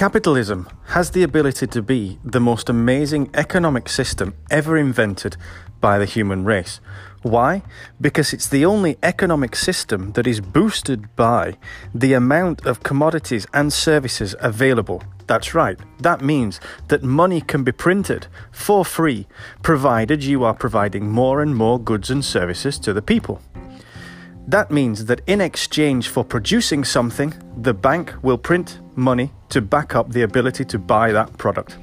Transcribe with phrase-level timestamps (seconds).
[0.00, 5.36] Capitalism has the ability to be the most amazing economic system ever invented
[5.78, 6.80] by the human race.
[7.20, 7.62] Why?
[8.00, 11.58] Because it's the only economic system that is boosted by
[11.94, 15.02] the amount of commodities and services available.
[15.26, 15.78] That's right.
[15.98, 19.26] That means that money can be printed for free,
[19.62, 23.42] provided you are providing more and more goods and services to the people.
[24.50, 27.32] That means that in exchange for producing something,
[27.62, 31.78] the bank will print money to back up the ability to buy that product.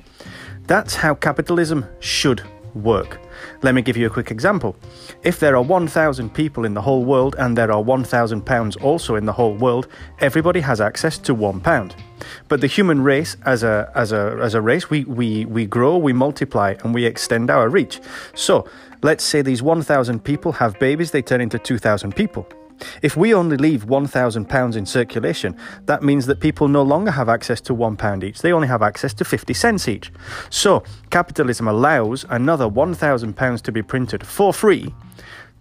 [0.66, 2.43] That's how capitalism should
[2.77, 3.20] work.
[3.62, 4.76] Let me give you a quick example.
[5.23, 9.16] If there are 1,000 people in the whole world and there are 1,000 pounds also
[9.16, 9.88] in the whole world,
[10.20, 11.95] everybody has access to one pound.
[12.48, 15.98] But the human race, as a, as a, as a race, we, we, we grow,
[15.98, 17.99] we multiply, and we extend our reach.
[18.34, 18.68] So
[19.02, 22.48] let's say these 1,000 people have babies, they turn into 2,000 people.
[23.02, 27.62] If we only leave £1,000 in circulation, that means that people no longer have access
[27.62, 28.41] to £1 each.
[28.41, 30.12] They only have access to 50 cents each.
[30.49, 34.93] So, capitalism allows another £1,000 to be printed for free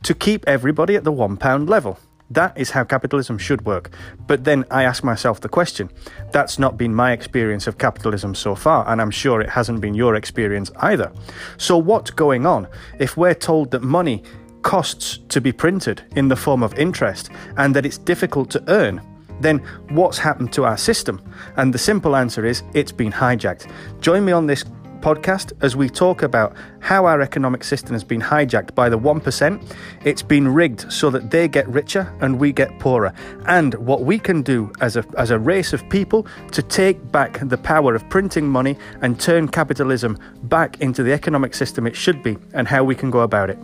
[0.02, 1.98] to keep everybody at the £1 level.
[2.30, 3.90] That is how capitalism should work.
[4.26, 5.90] But then I ask myself the question
[6.32, 9.94] that's not been my experience of capitalism so far, and I'm sure it hasn't been
[9.94, 11.12] your experience either.
[11.56, 12.66] So, what's going on
[12.98, 14.24] if we're told that money
[14.66, 19.00] costs to be printed in the form of interest and that it's difficult to earn,
[19.40, 19.58] then
[19.90, 21.22] what's happened to our system?
[21.56, 23.70] And the simple answer is it's been hijacked.
[24.00, 24.64] Join me on this
[24.98, 29.76] podcast as we talk about how our economic system has been hijacked by the 1%.
[30.04, 33.14] It's been rigged so that they get richer and we get poorer.
[33.46, 37.38] And what we can do as a, as a race of people to take back
[37.40, 42.20] the power of printing money and turn capitalism back into the economic system it should
[42.20, 43.58] be, and how we can go about it.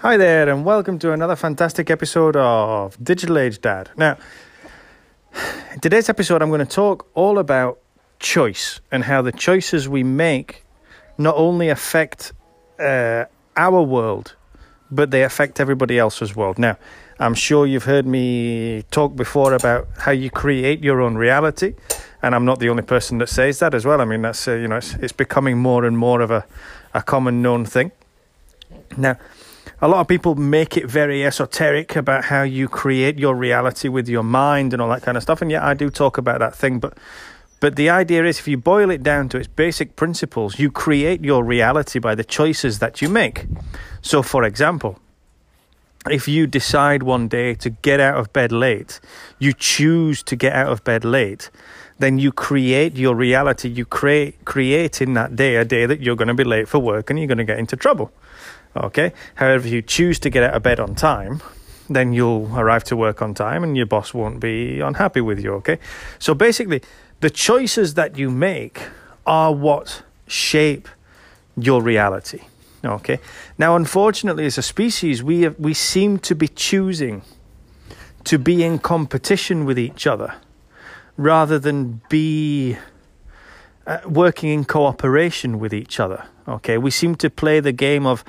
[0.00, 3.90] Hi there, and welcome to another fantastic episode of Digital Age Dad.
[3.96, 4.16] Now,
[5.74, 7.80] in today's episode, I'm going to talk all about
[8.20, 10.64] choice and how the choices we make
[11.18, 12.32] not only affect
[12.78, 13.24] uh,
[13.56, 14.36] our world,
[14.88, 16.60] but they affect everybody else's world.
[16.60, 16.78] Now,
[17.18, 21.74] I'm sure you've heard me talk before about how you create your own reality,
[22.22, 24.00] and I'm not the only person that says that as well.
[24.00, 26.44] I mean, that's uh, you know, it's, it's becoming more and more of a,
[26.94, 27.90] a common known thing.
[28.96, 29.16] Now,
[29.80, 34.08] a lot of people make it very esoteric about how you create your reality with
[34.08, 35.40] your mind and all that kind of stuff.
[35.40, 36.98] And yet, I do talk about that thing, but
[37.60, 41.24] but the idea is if you boil it down to its basic principles, you create
[41.24, 43.46] your reality by the choices that you make.
[44.00, 45.00] So for example,
[46.08, 49.00] if you decide one day to get out of bed late,
[49.40, 51.50] you choose to get out of bed late,
[51.98, 53.68] then you create your reality.
[53.68, 56.78] You create create in that day a day that you're going to be late for
[56.78, 58.12] work and you're going to get into trouble.
[58.76, 59.12] Okay.
[59.36, 61.42] However, if you choose to get out of bed on time,
[61.88, 65.54] then you'll arrive to work on time and your boss won't be unhappy with you.
[65.54, 65.78] Okay.
[66.18, 66.82] So basically,
[67.20, 68.82] the choices that you make
[69.26, 70.88] are what shape
[71.56, 72.42] your reality.
[72.84, 73.18] Okay.
[73.56, 77.22] Now, unfortunately, as a species, we have, we seem to be choosing
[78.24, 80.34] to be in competition with each other
[81.16, 82.76] rather than be
[83.86, 86.24] uh, working in cooperation with each other.
[86.46, 86.78] Okay.
[86.78, 88.24] We seem to play the game of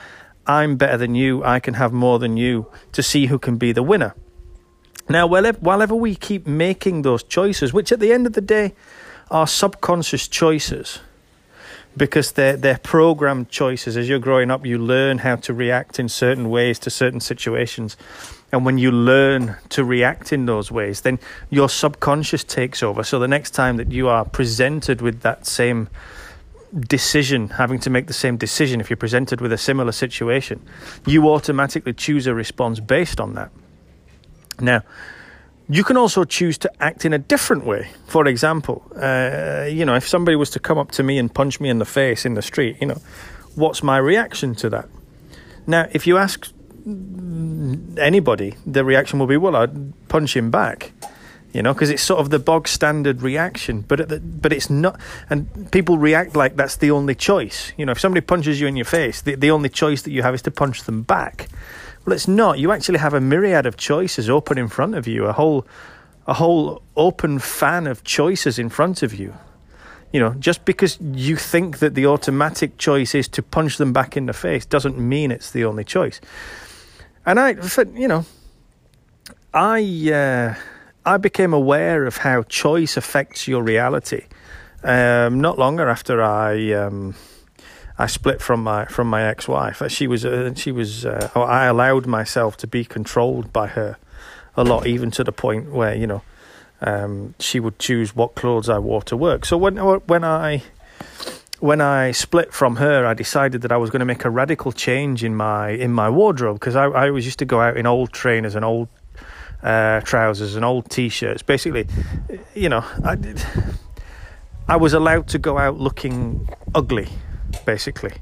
[0.50, 3.72] I'm better than you, I can have more than you, to see who can be
[3.72, 4.16] the winner.
[5.08, 8.74] Now, while whenever we keep making those choices, which at the end of the day
[9.30, 11.00] are subconscious choices,
[11.96, 13.96] because they're, they're programmed choices.
[13.96, 17.96] As you're growing up, you learn how to react in certain ways to certain situations.
[18.52, 21.20] And when you learn to react in those ways, then
[21.52, 23.04] your subconscious takes over.
[23.04, 25.90] So the next time that you are presented with that same
[26.78, 30.62] decision, having to make the same decision if you're presented with a similar situation,
[31.06, 33.52] you automatically choose a response based on that.
[34.59, 34.81] Now,
[35.68, 37.90] you can also choose to act in a different way.
[38.08, 41.59] For example, uh, you know, if somebody was to come up to me and punch
[41.59, 43.02] me in the face in the street, you know,
[43.56, 44.90] what's my reaction to that?
[45.68, 46.52] Now, if you ask
[47.97, 50.91] anybody, the reaction will be, well, I'd punch him back
[51.51, 54.99] you know, because it's sort of the bog standard reaction, but the, but it's not,
[55.29, 57.73] and people react like that's the only choice.
[57.75, 60.22] You know, if somebody punches you in your face, the, the only choice that you
[60.22, 61.47] have is to punch them back.
[62.05, 62.59] Well, it's not.
[62.59, 65.66] You actually have a myriad of choices open in front of you, a whole,
[66.28, 69.34] a whole open fan of choices in front of you.
[70.13, 74.16] You know, just because you think that the automatic choice is to punch them back
[74.16, 76.22] in the face doesn't mean it's the only choice.
[77.25, 77.55] And I,
[77.96, 78.25] you know,
[79.51, 80.11] I.
[80.11, 80.55] Uh,
[81.09, 84.26] I became aware of how choice affects your reality.
[84.84, 87.16] Um, not longer after I um,
[87.97, 89.82] I split from my from my ex wife.
[89.88, 93.97] She was uh, she was uh, I allowed myself to be controlled by her,
[94.56, 96.22] a lot, even to the point where you know
[96.82, 99.46] um, she would choose what clothes I wore to work.
[99.46, 100.61] So when when I
[101.59, 104.72] when I split from her, I decided that I was going to make a radical
[104.72, 107.88] change in my in my wardrobe because I, I always used to go out in
[107.88, 108.90] old trainers and old
[109.64, 111.44] uh, trousers and old t-shirts.
[111.44, 111.88] Basically,
[112.53, 113.44] you know, I did,
[114.67, 117.08] I was allowed to go out looking ugly,
[117.66, 118.14] basically,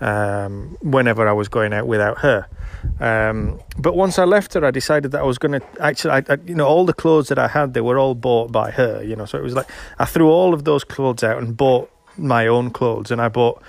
[0.00, 2.48] um, whenever I was going out without her.
[2.98, 6.22] Um, but once I left her, I decided that I was going to actually, I,
[6.28, 9.02] I, you know, all the clothes that I had, they were all bought by her,
[9.02, 9.24] you know.
[9.24, 9.68] So it was like
[9.98, 13.62] I threw all of those clothes out and bought my own clothes, and I bought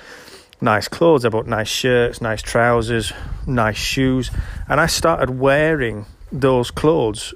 [0.62, 1.26] nice clothes.
[1.26, 3.14] I bought nice shirts, nice trousers,
[3.46, 4.32] nice shoes,
[4.68, 7.34] and I started wearing those clothes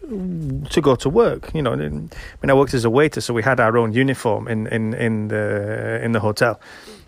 [0.71, 1.53] to go to work.
[1.53, 4.67] You know, when I worked as a waiter, so we had our own uniform in
[4.67, 6.59] in in the in the hotel.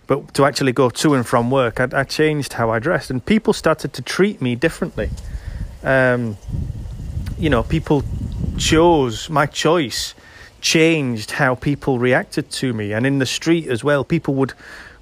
[0.07, 3.23] But to actually go to and from work, I, I changed how I dressed, and
[3.23, 5.09] people started to treat me differently.
[5.83, 6.37] Um,
[7.37, 8.03] you know, people
[8.57, 10.13] chose my choice
[10.61, 14.53] changed how people reacted to me, and in the street as well, people would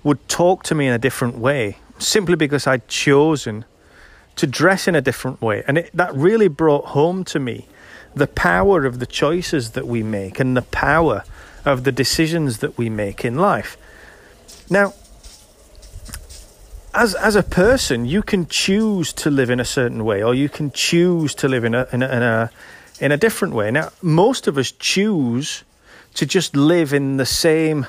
[0.03, 3.65] would talk to me in a different way simply because I'd chosen
[4.37, 7.67] to dress in a different way, and it, that really brought home to me
[8.15, 11.23] the power of the choices that we make and the power
[11.65, 13.77] of the decisions that we make in life.
[14.69, 14.93] Now,
[16.93, 20.49] as as a person, you can choose to live in a certain way, or you
[20.49, 22.51] can choose to live in a in a, in a,
[22.99, 23.69] in a different way.
[23.71, 25.63] Now, most of us choose
[26.15, 27.85] to just live in the same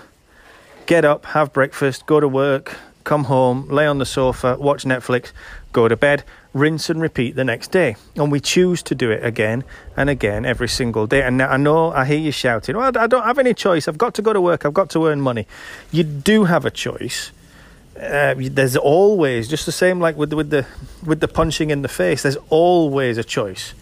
[0.86, 5.32] get up, have breakfast, go to work, come home, lay on the sofa, watch Netflix,
[5.72, 6.24] go to bed,
[6.54, 7.96] rinse and repeat the next day.
[8.16, 9.64] And we choose to do it again
[9.96, 11.22] and again every single day.
[11.22, 13.88] And now I know I hear you shouting, well, I don't have any choice.
[13.88, 14.64] I've got to go to work.
[14.64, 15.46] I've got to earn money.
[15.90, 17.32] You do have a choice.
[18.00, 20.64] Uh, there's always just the same like with with the
[21.04, 22.22] with the punching in the face.
[22.22, 23.74] There's always a choice,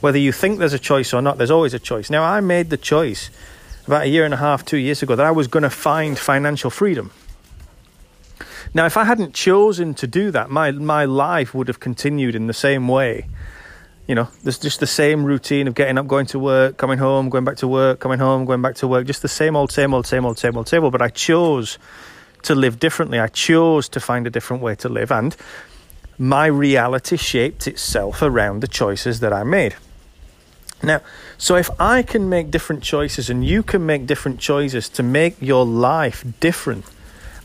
[0.00, 1.38] whether you think there's a choice or not.
[1.38, 2.08] There's always a choice.
[2.08, 3.30] Now I made the choice
[3.86, 6.16] about a year and a half, two years ago that I was going to find
[6.16, 7.10] financial freedom.
[8.74, 12.48] Now, if I hadn't chosen to do that, my my life would have continued in
[12.48, 13.28] the same way.
[14.08, 17.30] You know, there's just the same routine of getting up, going to work, coming home,
[17.30, 19.94] going back to work, coming home, going back to work, just the same old, same
[19.94, 20.92] old, same old, same old, same old.
[20.92, 21.78] But I chose
[22.42, 23.18] to live differently.
[23.18, 25.34] I chose to find a different way to live, and
[26.18, 29.76] my reality shaped itself around the choices that I made.
[30.82, 31.00] Now,
[31.38, 35.40] so if I can make different choices and you can make different choices to make
[35.40, 36.84] your life different,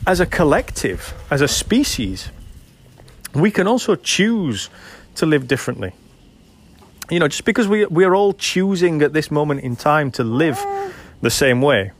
[0.06, 2.30] as a collective, as a species,
[3.34, 4.70] we can also choose
[5.16, 5.92] to live differently.
[7.10, 10.64] You know, just because we we're all choosing at this moment in time to live
[11.20, 11.92] the same way.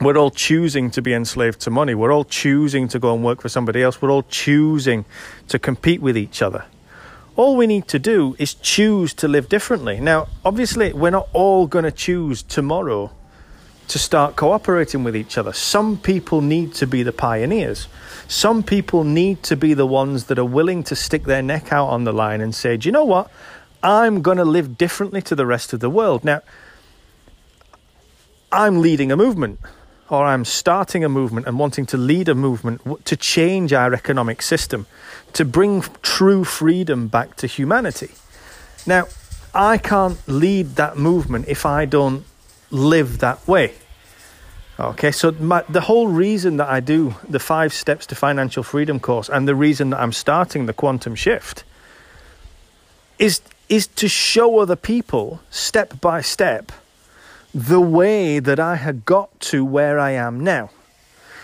[0.00, 1.94] We're all choosing to be enslaved to money.
[1.94, 4.00] We're all choosing to go and work for somebody else.
[4.00, 5.04] We're all choosing
[5.48, 6.64] to compete with each other.
[7.36, 10.00] All we need to do is choose to live differently.
[10.00, 13.10] Now, obviously, we're not all going to choose tomorrow
[13.90, 15.52] to start cooperating with each other.
[15.52, 17.88] Some people need to be the pioneers.
[18.28, 21.88] Some people need to be the ones that are willing to stick their neck out
[21.88, 23.28] on the line and say, Do you know what?
[23.82, 26.24] I'm going to live differently to the rest of the world.
[26.24, 26.42] Now,
[28.52, 29.58] I'm leading a movement,
[30.08, 34.40] or I'm starting a movement and wanting to lead a movement to change our economic
[34.40, 34.86] system,
[35.32, 38.10] to bring true freedom back to humanity.
[38.86, 39.08] Now,
[39.52, 42.24] I can't lead that movement if I don't
[42.70, 43.74] live that way.
[44.78, 48.98] Okay, so my, the whole reason that I do the five steps to financial freedom
[48.98, 51.64] course and the reason that I'm starting the quantum shift
[53.18, 56.72] is is to show other people step by step
[57.54, 60.70] the way that I had got to where I am now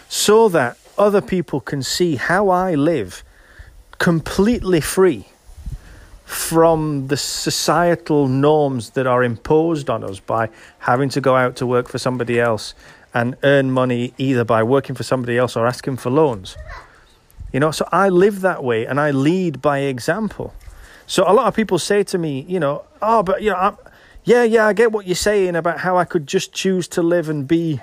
[0.08, 3.22] so that other people can see how I live
[3.98, 5.26] completely free
[6.26, 11.64] from the societal norms that are imposed on us by having to go out to
[11.64, 12.74] work for somebody else
[13.14, 16.56] and earn money either by working for somebody else or asking for loans.
[17.52, 20.52] You know, so I live that way and I lead by example.
[21.06, 23.76] So a lot of people say to me, you know, oh, but you know, I'm,
[24.24, 27.28] yeah, yeah, I get what you're saying about how I could just choose to live
[27.28, 27.80] and be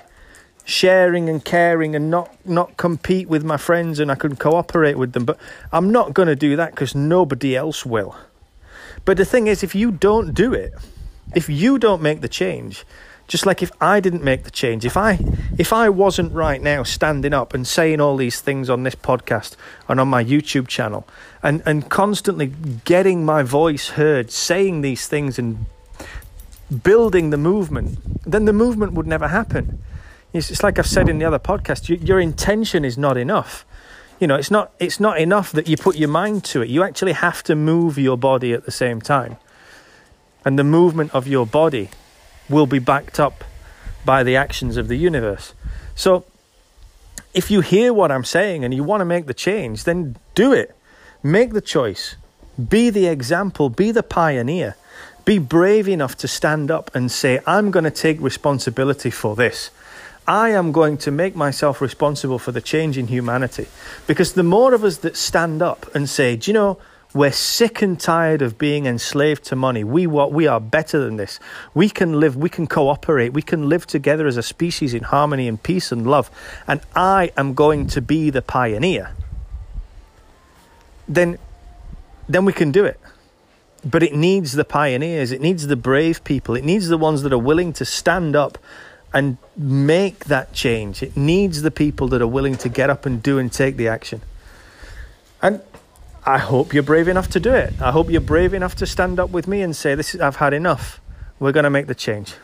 [0.65, 5.13] sharing and caring and not not compete with my friends and I can cooperate with
[5.13, 5.38] them, but
[5.71, 8.17] I'm not going to do that because nobody else will.
[9.05, 10.73] But the thing is, if you don't do it,
[11.35, 12.85] if you don't make the change,
[13.27, 15.19] just like if I didn't make the change, if I
[15.57, 19.55] if I wasn't right now standing up and saying all these things on this podcast
[19.88, 21.07] and on my YouTube channel
[21.41, 22.53] and, and constantly
[22.85, 25.65] getting my voice heard, saying these things and
[26.83, 29.81] building the movement, then the movement would never happen.
[30.33, 33.65] It's, like I've said in the other podcast, your intention is not enough
[34.24, 36.82] you know it's not it's not enough that you put your mind to it you
[36.82, 39.38] actually have to move your body at the same time
[40.46, 41.89] and the movement of your body
[42.50, 43.44] will be backed up
[44.06, 45.53] by the actions of the universe.
[45.96, 46.25] So,
[47.34, 50.53] if you hear what I'm saying and you want to make the change, then do
[50.53, 50.75] it.
[51.24, 52.15] Make the choice.
[52.70, 54.75] Be the example, be the pioneer.
[55.25, 59.72] Be brave enough to stand up and say, I'm going to take responsibility for this.
[60.27, 63.68] I am going to make myself responsible for the change in humanity.
[64.08, 66.77] Because the more of us that stand up and say, Do you know,
[67.13, 69.84] we're sick and tired of being enslaved to money.
[69.84, 71.39] We, what, we are better than this.
[71.74, 75.48] We can live, we can cooperate, we can live together as a species in harmony
[75.48, 76.32] and peace and love.
[76.68, 79.12] And I am going to be the pioneer.
[81.08, 81.38] Then,
[82.27, 83.00] then we can do it.
[83.86, 87.34] But it needs the pioneers, it needs the brave people, it needs the ones that
[87.34, 88.58] are willing to stand up
[89.13, 91.03] and make that change.
[91.03, 93.88] It needs the people that are willing to get up and do and take the
[93.88, 94.22] action.
[95.41, 95.62] And
[96.25, 97.74] I hope you're brave enough to do it.
[97.82, 100.38] I hope you're brave enough to stand up with me and say, "This is, I've
[100.38, 101.00] had enough.
[101.39, 102.36] We're going to make the change."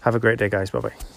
[0.00, 0.70] Have a great day, guys.
[0.70, 1.15] Bye bye.